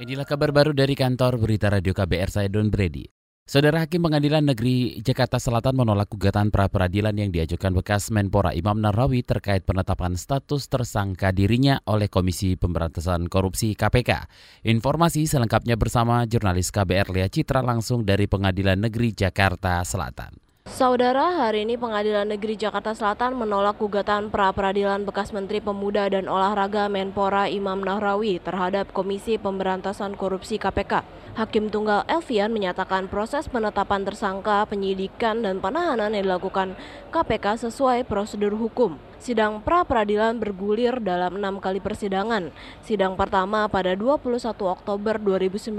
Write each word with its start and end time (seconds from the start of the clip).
Inilah 0.00 0.24
kabar 0.24 0.48
baru 0.48 0.72
dari 0.72 0.96
kantor 0.96 1.36
berita 1.36 1.68
radio 1.68 1.92
KBR 1.92 2.32
saya 2.32 2.48
Don 2.48 2.72
Brady. 2.72 3.04
Saudara 3.44 3.84
Hakim 3.84 4.00
Pengadilan 4.00 4.48
Negeri 4.48 4.96
Jakarta 5.04 5.36
Selatan 5.36 5.76
menolak 5.76 6.08
gugatan 6.08 6.48
pra 6.48 6.72
peradilan 6.72 7.12
yang 7.12 7.28
diajukan 7.28 7.76
bekas 7.76 8.08
Menpora 8.08 8.56
Imam 8.56 8.80
Nahrawi 8.80 9.20
terkait 9.20 9.68
penetapan 9.68 10.16
status 10.16 10.72
tersangka 10.72 11.36
dirinya 11.36 11.84
oleh 11.84 12.08
Komisi 12.08 12.56
Pemberantasan 12.56 13.28
Korupsi 13.28 13.76
KPK. 13.76 14.24
Informasi 14.72 15.28
selengkapnya 15.28 15.76
bersama 15.76 16.24
jurnalis 16.24 16.72
KBR 16.72 17.12
Lea 17.12 17.28
Citra 17.28 17.60
langsung 17.60 18.00
dari 18.00 18.24
Pengadilan 18.24 18.80
Negeri 18.80 19.12
Jakarta 19.12 19.84
Selatan. 19.84 20.49
Saudara, 20.70 21.34
hari 21.34 21.66
ini 21.66 21.74
Pengadilan 21.74 22.30
Negeri 22.30 22.54
Jakarta 22.54 22.94
Selatan 22.94 23.34
menolak 23.34 23.74
gugatan 23.82 24.30
pra-peradilan 24.30 25.02
bekas 25.02 25.34
Menteri 25.34 25.58
Pemuda 25.58 26.06
dan 26.06 26.30
Olahraga 26.30 26.86
Menpora 26.86 27.50
Imam 27.50 27.82
Nahrawi 27.82 28.38
terhadap 28.38 28.94
Komisi 28.94 29.34
Pemberantasan 29.34 30.14
Korupsi 30.14 30.62
KPK. 30.62 31.02
Hakim 31.34 31.74
Tunggal 31.74 32.06
Elvian 32.06 32.54
menyatakan 32.54 33.10
proses 33.10 33.50
penetapan 33.50 34.06
tersangka, 34.06 34.62
penyidikan, 34.70 35.42
dan 35.42 35.58
penahanan 35.58 36.14
yang 36.14 36.30
dilakukan 36.30 36.78
KPK 37.10 37.66
sesuai 37.66 38.06
prosedur 38.06 38.54
hukum. 38.54 39.09
Sidang 39.20 39.60
pra-peradilan 39.60 40.40
bergulir 40.40 40.96
dalam 40.96 41.36
enam 41.36 41.60
kali 41.60 41.76
persidangan. 41.76 42.48
Sidang 42.80 43.20
pertama 43.20 43.68
pada 43.68 43.92
21 43.92 44.48
Oktober 44.64 45.20
2019, 45.20 45.76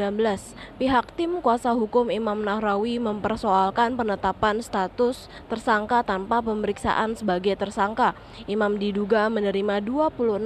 pihak 0.77 1.09
tim 1.17 1.41
kuasa 1.41 1.73
hukum 1.73 2.13
Imam 2.13 2.37
Nahrawi 2.37 3.01
mempersoalkan 3.01 3.97
penetapan 3.97 4.61
status 4.61 5.25
tersangka 5.49 6.05
tanpa 6.05 6.37
pemeriksaan 6.45 7.17
sebagai 7.17 7.57
tersangka. 7.57 8.13
Imam 8.45 8.77
diduga 8.77 9.25
menerima 9.25 9.81
26,5 9.89 10.37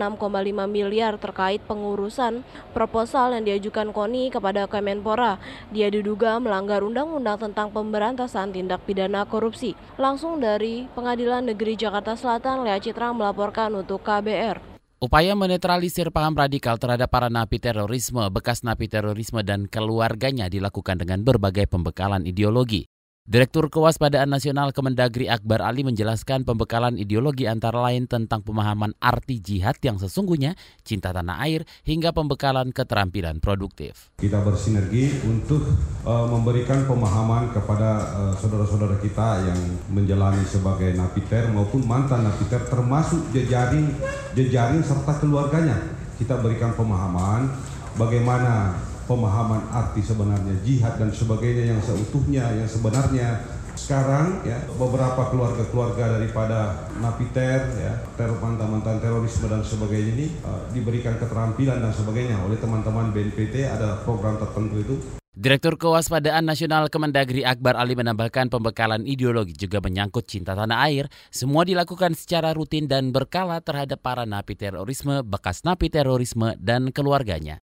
miliar 0.64 1.20
terkait 1.20 1.59
pengurusan 1.67 2.48
proposal 2.72 3.36
yang 3.36 3.44
diajukan 3.44 3.91
KONI 3.91 4.31
kepada 4.31 4.72
Kemenpora. 4.72 5.36
Dia 5.67 5.91
diduga 5.91 6.39
melanggar 6.39 6.80
undang-undang 6.80 7.44
tentang 7.44 7.75
pemberantasan 7.75 8.56
tindak 8.56 8.88
pidana 8.88 9.28
korupsi. 9.28 9.75
Langsung 10.00 10.39
dari 10.39 10.88
Pengadilan 10.95 11.44
Negeri 11.52 11.75
Jakarta 11.75 12.16
Selatan, 12.16 12.64
Lea 12.64 12.84
Citra 12.86 13.17
melaporkan 13.17 13.73
untuk 13.81 14.05
KBR. 14.05 14.61
Upaya 15.02 15.33
menetralisir 15.33 16.14
paham 16.14 16.38
radikal 16.38 16.78
terhadap 16.78 17.09
para 17.09 17.33
napi 17.33 17.58
terorisme, 17.58 18.22
bekas 18.30 18.61
napi 18.61 18.86
terorisme 18.86 19.41
dan 19.41 19.66
keluarganya 19.66 20.53
dilakukan 20.53 21.02
dengan 21.02 21.25
berbagai 21.25 21.66
pembekalan 21.66 22.30
ideologi. 22.30 22.86
Direktur 23.26 23.73
Kewaspadaan 23.73 24.30
Nasional 24.30 24.70
Kemendagri 24.70 25.26
Akbar 25.26 25.58
Ali 25.66 25.81
menjelaskan 25.81 26.45
pembekalan 26.45 26.94
ideologi 26.94 27.50
antara 27.50 27.81
lain 27.81 28.06
tentang 28.06 28.45
pemahaman 28.45 28.94
arti 29.02 29.42
jihad 29.42 29.81
yang 29.81 29.98
sesungguhnya, 29.98 30.54
cinta 30.86 31.09
tanah 31.09 31.42
air, 31.42 31.66
hingga 31.90 32.14
pembekalan 32.14 32.70
keterampilan 32.70 33.42
produktif. 33.42 34.14
Kita 34.22 34.46
bersinergi 34.46 35.26
untuk 35.26 35.66
uh, 36.06 36.30
memberikan 36.30 36.86
pemahaman 36.86 37.50
kepada 37.50 37.90
uh, 38.14 38.34
saudara-saudara 38.38 39.02
kita 39.02 39.42
yang 39.50 39.59
menjalani 39.90 40.46
sebagai 40.46 40.94
napiter 40.94 41.50
maupun 41.50 41.81
mantan 41.81 42.30
napiter 42.30 42.62
termasuk 42.70 43.26
jejaring 43.34 43.90
jejaring 44.38 44.86
serta 44.86 45.18
keluarganya. 45.18 45.81
Kita 46.22 46.38
berikan 46.38 46.78
pemahaman 46.78 47.50
bagaimana 47.98 48.78
pemahaman 49.06 49.70
arti 49.72 50.02
sebenarnya 50.02 50.56
jihad 50.66 50.98
dan 50.98 51.14
sebagainya 51.14 51.73
yang 51.73 51.81
seutuhnya 51.81 52.45
yang 52.58 52.70
sebenarnya 52.70 53.42
sekarang 53.75 54.42
ya 54.47 54.56
beberapa 54.80 55.30
keluarga-keluarga 55.30 56.17
daripada 56.17 56.89
napiter 57.03 57.59
ya 57.75 57.94
teror 58.16 58.39
mantan-mantan 58.39 59.03
terorisme 59.03 59.52
dan 59.52 59.62
sebagainya 59.62 60.12
ini 60.16 60.28
uh, 60.47 60.64
diberikan 60.72 61.20
keterampilan 61.20 61.84
dan 61.84 61.92
sebagainya 61.92 62.39
oleh 62.47 62.56
teman-teman 62.58 63.12
BNPT 63.12 63.67
ada 63.67 64.00
program 64.08 64.39
tertentu 64.39 64.80
itu 64.80 64.95
Direktur 65.36 65.75
Kewaspadaan 65.75 66.47
Nasional 66.47 66.88
Kemendagri 66.88 67.44
Akbar 67.44 67.75
Ali 67.75 67.92
menambahkan 67.92 68.47
pembekalan 68.47 69.03
ideologi 69.03 69.52
juga 69.52 69.84
menyangkut 69.84 70.23
cinta 70.31 70.56
tanah 70.56 70.88
air. 70.88 71.12
Semua 71.28 71.68
dilakukan 71.68 72.16
secara 72.16 72.56
rutin 72.56 72.88
dan 72.88 73.12
berkala 73.12 73.59
terhadap 73.59 74.00
para 74.00 74.24
napi 74.24 74.56
terorisme, 74.56 75.28
bekas 75.28 75.68
napi 75.68 75.91
terorisme, 75.91 76.56
dan 76.56 76.88
keluarganya. 76.96 77.59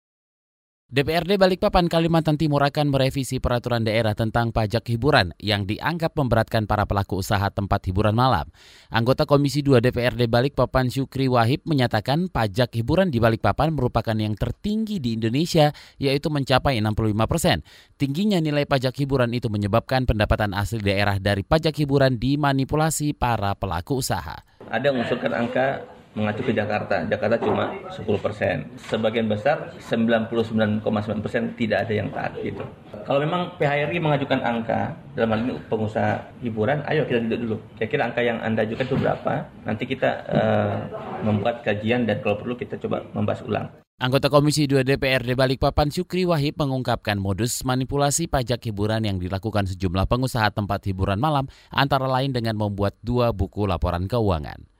DPRD 0.90 1.38
Balikpapan 1.38 1.86
Kalimantan 1.86 2.34
Timur 2.34 2.66
akan 2.66 2.90
merevisi 2.90 3.38
peraturan 3.38 3.86
daerah 3.86 4.10
tentang 4.18 4.50
pajak 4.50 4.90
hiburan 4.90 5.30
yang 5.38 5.62
dianggap 5.62 6.18
memberatkan 6.18 6.66
para 6.66 6.82
pelaku 6.82 7.22
usaha 7.22 7.46
tempat 7.46 7.86
hiburan 7.86 8.10
malam. 8.10 8.50
Anggota 8.90 9.22
Komisi 9.22 9.62
2 9.62 9.78
DPRD 9.78 10.26
Balikpapan 10.26 10.90
Syukri 10.90 11.30
Wahib 11.30 11.62
menyatakan 11.62 12.26
pajak 12.26 12.74
hiburan 12.74 13.14
di 13.14 13.22
Balikpapan 13.22 13.70
merupakan 13.70 14.18
yang 14.18 14.34
tertinggi 14.34 14.98
di 14.98 15.14
Indonesia 15.14 15.70
yaitu 16.02 16.26
mencapai 16.26 16.82
65 16.82 17.30
persen. 17.30 17.62
Tingginya 17.94 18.42
nilai 18.42 18.66
pajak 18.66 18.98
hiburan 18.98 19.30
itu 19.30 19.46
menyebabkan 19.46 20.10
pendapatan 20.10 20.58
asli 20.58 20.82
daerah 20.82 21.22
dari 21.22 21.46
pajak 21.46 21.86
hiburan 21.86 22.18
dimanipulasi 22.18 23.14
para 23.14 23.54
pelaku 23.54 24.02
usaha. 24.02 24.42
Ada 24.66 24.90
mengusulkan 24.90 25.38
angka 25.38 25.99
mengacu 26.14 26.42
ke 26.42 26.52
Jakarta. 26.54 27.06
Jakarta 27.06 27.36
cuma 27.38 27.70
10 27.86 28.02
persen. 28.18 28.66
Sebagian 28.90 29.30
besar 29.30 29.70
99,9 29.78 30.82
persen 31.22 31.54
tidak 31.54 31.86
ada 31.86 31.92
yang 31.94 32.08
taat 32.10 32.34
gitu. 32.42 32.66
Kalau 33.06 33.22
memang 33.22 33.54
PHRI 33.58 33.98
mengajukan 34.02 34.40
angka 34.42 34.94
dalam 35.14 35.30
hal 35.34 35.40
ini 35.46 35.52
pengusaha 35.70 36.18
hiburan, 36.42 36.82
ayo 36.90 37.06
kita 37.06 37.22
duduk 37.26 37.38
dulu. 37.46 37.56
Kira-kira 37.78 38.02
angka 38.10 38.20
yang 38.26 38.38
anda 38.42 38.66
ajukan 38.66 38.86
itu 38.86 38.96
berapa? 38.98 39.32
Nanti 39.66 39.84
kita 39.86 40.10
uh, 40.26 40.76
membuat 41.22 41.62
kajian 41.62 42.06
dan 42.06 42.18
kalau 42.22 42.38
perlu 42.42 42.58
kita 42.58 42.74
coba 42.82 43.06
membahas 43.14 43.42
ulang. 43.46 43.66
Anggota 44.00 44.32
Komisi 44.32 44.64
2 44.64 44.80
DPRD 44.80 45.36
Balikpapan 45.36 45.92
Syukri 45.92 46.24
Wahib 46.24 46.56
mengungkapkan 46.56 47.20
modus 47.20 47.60
manipulasi 47.68 48.32
pajak 48.32 48.64
hiburan 48.64 49.04
yang 49.04 49.20
dilakukan 49.20 49.68
sejumlah 49.68 50.08
pengusaha 50.08 50.48
tempat 50.56 50.88
hiburan 50.88 51.20
malam 51.20 51.52
antara 51.68 52.08
lain 52.08 52.32
dengan 52.32 52.56
membuat 52.56 52.96
dua 53.04 53.28
buku 53.36 53.68
laporan 53.68 54.08
keuangan. 54.08 54.79